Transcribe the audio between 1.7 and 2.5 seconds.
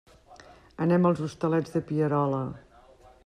de Pierola.